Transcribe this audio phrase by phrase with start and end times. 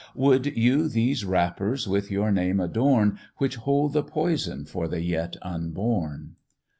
[0.15, 5.37] Would you these wrappers with your name adorn Which hold the poison for the yet
[5.43, 6.37] unborn?